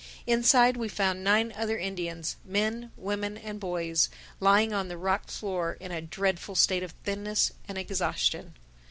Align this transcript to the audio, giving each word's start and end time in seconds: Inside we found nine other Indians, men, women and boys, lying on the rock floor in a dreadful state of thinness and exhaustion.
Inside 0.25 0.77
we 0.77 0.87
found 0.87 1.23
nine 1.23 1.53
other 1.55 1.77
Indians, 1.77 2.35
men, 2.43 2.91
women 2.97 3.37
and 3.37 3.59
boys, 3.59 4.09
lying 4.39 4.73
on 4.73 4.87
the 4.87 4.97
rock 4.97 5.29
floor 5.29 5.73
in 5.79 5.91
a 5.91 6.01
dreadful 6.01 6.55
state 6.55 6.81
of 6.81 6.95
thinness 7.03 7.51
and 7.67 7.77
exhaustion. 7.77 8.55